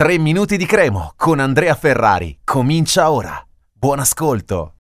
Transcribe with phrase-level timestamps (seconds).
[0.00, 2.38] 3 minuti di cremo con Andrea Ferrari.
[2.42, 3.38] Comincia ora.
[3.70, 4.76] Buon ascolto.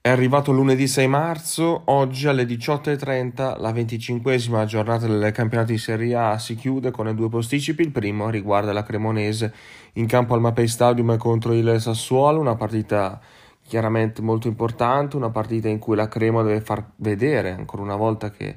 [0.00, 6.14] È arrivato lunedì 6 marzo, oggi alle 18.30 la 25esima giornata del campionato di Serie
[6.14, 9.52] A si chiude con due posticipi, il primo riguarda la Cremonese
[9.96, 13.20] in campo al Mapei Stadium contro il Sassuolo, una partita
[13.66, 18.30] chiaramente molto importante, una partita in cui la Cremo deve far vedere ancora una volta
[18.30, 18.56] che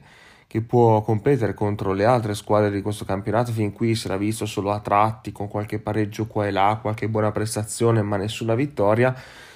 [0.51, 3.53] che può competere contro le altre squadre di questo campionato.
[3.53, 7.07] Fin qui si era visto solo a tratti, con qualche pareggio qua e là, qualche
[7.07, 9.15] buona prestazione, ma nessuna vittoria.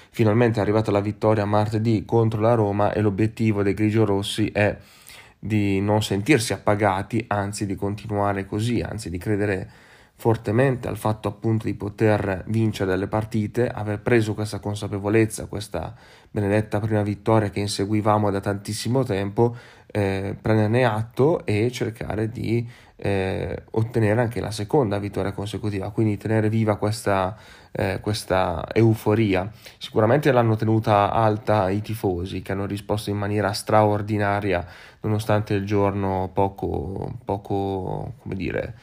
[0.10, 4.78] Finalmente è arrivata la vittoria martedì contro la Roma e l'obiettivo dei grigiorossi è
[5.38, 9.70] di non sentirsi appagati, anzi di continuare così, anzi di credere
[10.18, 15.94] fortemente al fatto appunto di poter vincere delle partite, aver preso questa consapevolezza, questa
[16.32, 19.56] benedetta prima vittoria che inseguivamo da tantissimo tempo,
[19.88, 26.50] eh, prenderne atto e cercare di eh, ottenere anche la seconda vittoria consecutiva, quindi tenere
[26.50, 27.38] viva questa,
[27.72, 29.52] eh, questa euforia.
[29.78, 34.66] Sicuramente l'hanno tenuta alta i tifosi che hanno risposto in maniera straordinaria
[35.02, 38.76] nonostante il giorno poco, poco come dire,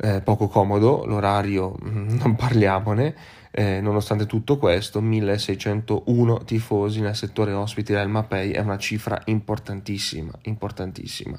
[0.00, 3.14] eh, poco comodo, l'orario non parliamone,
[3.50, 10.32] eh, nonostante tutto questo 1601 tifosi nel settore ospiti del Mapei è una cifra importantissima,
[10.42, 11.38] importantissima.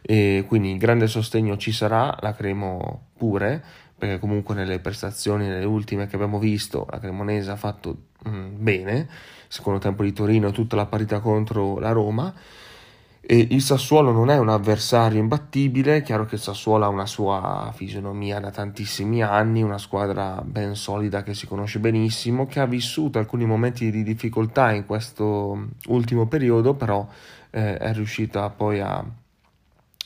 [0.00, 3.62] E quindi grande sostegno ci sarà, la Cremo pure,
[3.96, 9.08] perché comunque nelle prestazioni, nelle ultime che abbiamo visto, la Cremonese ha fatto mm, bene,
[9.46, 12.34] secondo tempo di Torino tutta la parità contro la Roma
[13.24, 17.06] e il Sassuolo non è un avversario imbattibile, è chiaro che il Sassuolo ha una
[17.06, 22.66] sua fisionomia da tantissimi anni, una squadra ben solida che si conosce benissimo, che ha
[22.66, 27.06] vissuto alcuni momenti di difficoltà in questo ultimo periodo, però
[27.50, 29.04] eh, è riuscita poi a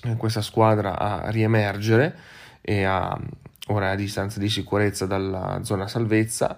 [0.02, 2.14] eh, questa squadra a riemergere
[2.60, 3.18] e a
[3.68, 6.56] ora è a distanza di sicurezza dalla zona salvezza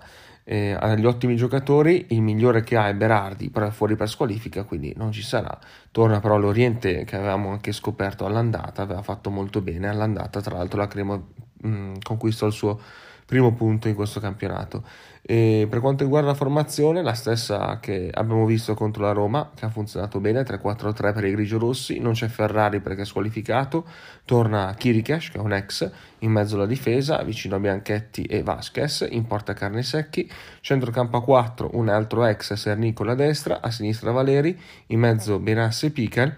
[0.50, 4.08] eh, ha degli ottimi giocatori, il migliore che ha è Berardi, però è fuori per
[4.08, 5.56] squalifica, quindi non ci sarà.
[5.90, 10.78] Torna però l'Oriente che avevamo anche scoperto all'andata, aveva fatto molto bene all'andata, tra l'altro
[10.78, 11.28] la Cremo
[11.61, 12.80] mh, conquistò il suo
[13.28, 14.83] primo punto in questo campionato.
[15.20, 19.66] E per quanto riguarda la formazione, la stessa che abbiamo visto contro la Roma, che
[19.66, 23.84] ha funzionato bene, 3-4-3 per i grigiorossi, non c'è Ferrari perché è squalificato,
[24.24, 25.90] torna Kirikesh, che è un ex,
[26.20, 30.27] in mezzo alla difesa, vicino a Bianchetti e Vasquez, in porta Carne Secchi,
[30.62, 35.84] centrocampo a 4, un altro ex, Sernicola a destra, a sinistra Valeri, in mezzo Benassi
[35.84, 36.34] e Pical,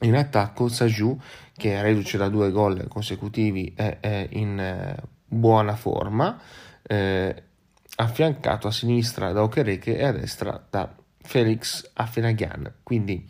[0.00, 1.16] in attacco Saju,
[1.56, 6.38] che è reduce da due gol consecutivi, è, è in eh, buona forma,
[6.82, 7.42] eh,
[7.96, 12.72] affiancato a sinistra da Okereke e a destra da Felix Afenaghan.
[12.82, 13.26] Quindi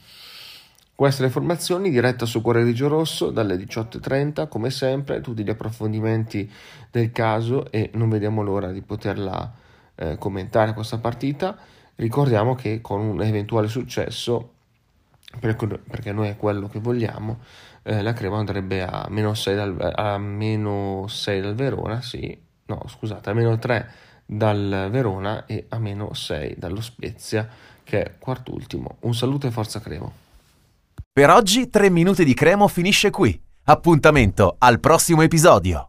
[0.95, 6.51] queste le formazioni, diretta su Cuore Grigio Rosso dalle 18.30, come sempre, tutti gli approfondimenti
[6.91, 9.53] del caso e non vediamo l'ora di poterla
[9.95, 11.57] eh, commentare questa partita.
[11.95, 14.52] Ricordiamo che con un eventuale successo,
[15.41, 17.41] perché noi è quello che vogliamo,
[17.83, 22.83] eh, la Crema andrebbe a meno 6 dal, a meno 6 dal Verona, sì, no
[22.87, 23.91] scusate, a meno 3
[24.25, 27.49] dal Verona e a meno 6 dallo Spezia
[27.83, 28.97] che è quart'ultimo.
[29.01, 30.13] Un saluto e forza Cremo.
[31.13, 33.39] Per oggi 3 minuti di Cremo finisce qui.
[33.65, 35.89] Appuntamento al prossimo episodio.